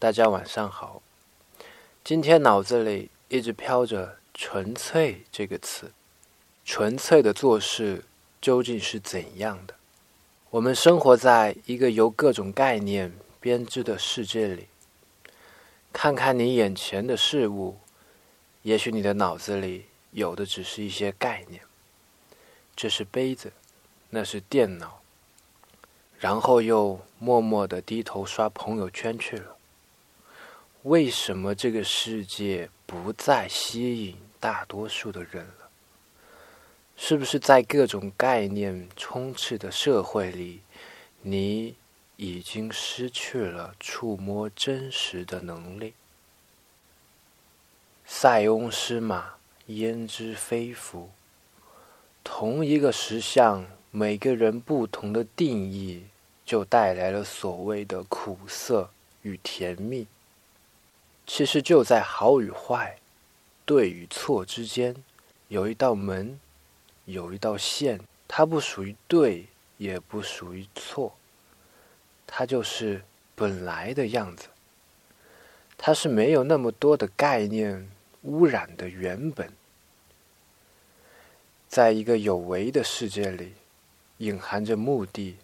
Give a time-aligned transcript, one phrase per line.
[0.00, 1.02] 大家晚上好。
[2.04, 5.90] 今天脑子里一直飘着“纯粹”这个词，
[6.64, 8.04] 纯粹的做事
[8.40, 9.74] 究竟是怎样的？
[10.50, 14.68] 我们生活在一个由各种概念编织的世界里。
[15.92, 17.78] 看看你眼前的事物，
[18.62, 21.62] 也许你的脑子里有的只是一些概念。
[22.76, 23.52] 这是杯子，
[24.10, 25.00] 那是电脑，
[26.20, 29.56] 然后又默默的低头刷朋友圈去了。
[30.84, 35.68] 为什么这个世界不再吸引大多数的人了？
[36.96, 40.60] 是不是在各种概念充斥的社会里，
[41.20, 41.74] 你
[42.16, 45.94] 已经失去了触摸真实的能力？
[48.06, 49.34] 塞翁失马，
[49.66, 51.10] 焉知非福？
[52.22, 56.04] 同一个石像，每个人不同的定义，
[56.46, 58.90] 就带来了所谓的苦涩
[59.22, 60.06] 与甜蜜。
[61.38, 62.98] 其实就在好与坏、
[63.64, 64.92] 对与错之间，
[65.46, 66.40] 有一道门，
[67.04, 71.16] 有一道线，它不属于对，也不属于错，
[72.26, 73.04] 它就是
[73.36, 74.48] 本来的样子。
[75.76, 77.88] 它是没有那么多的概念
[78.22, 79.52] 污染的原本。
[81.68, 83.52] 在一个有为的世界里，
[84.16, 85.36] 隐含着目的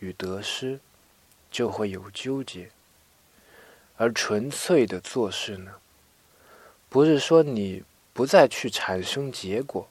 [0.00, 0.78] 与得失，
[1.50, 2.68] 就会有纠结。
[3.98, 5.72] 而纯粹的做事呢，
[6.88, 7.82] 不是说你
[8.12, 9.88] 不再去产生结果，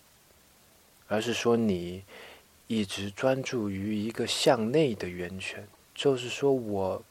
[1.07, 2.03] 而是说你
[2.67, 7.03] 一直专注于一个向内的源泉，就是说我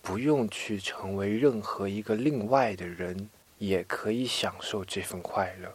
[0.00, 5.74] 不用去成为任何一个另外的人，也可以享受这份快乐。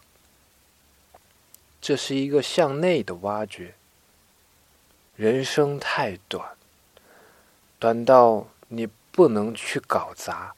[1.80, 3.76] 这是一个向内的挖掘。
[5.16, 6.58] 人生太短，
[7.78, 10.56] 短到你不能去搞砸。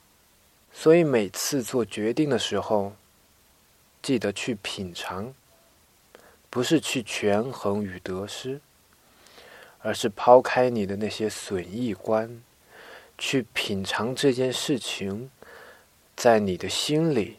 [0.78, 2.94] 所以每次做决定的时候，
[4.02, 5.34] 记得去品尝，
[6.50, 8.60] 不是去权衡与得失，
[9.80, 12.44] 而是抛开你的那些损益观，
[13.18, 15.32] 去品尝这件事情，
[16.14, 17.38] 在你的心里，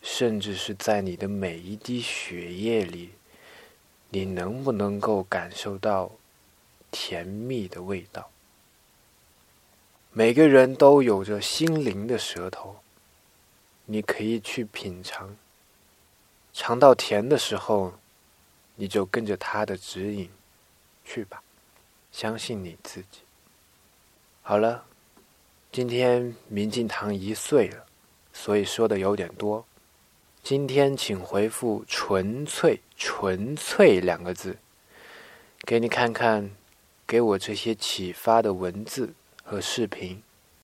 [0.00, 3.10] 甚至是在你的每一滴血液里，
[4.10, 6.12] 你能不能够感受到
[6.92, 8.30] 甜蜜的味道？
[10.12, 12.80] 每个人都有着心灵的舌头，
[13.84, 15.36] 你可以去品尝。
[16.52, 17.94] 尝到甜的时候，
[18.74, 20.28] 你就跟着他的指引
[21.04, 21.40] 去吧，
[22.10, 23.20] 相信你自己。
[24.42, 24.84] 好了，
[25.70, 27.86] 今天明镜堂一岁了，
[28.32, 29.64] 所以说的有点多。
[30.42, 34.58] 今天请回复“纯粹”“纯粹”两个字，
[35.60, 36.50] 给你看看，
[37.06, 39.14] 给我这些启发的文字。
[39.50, 40.22] 和视频。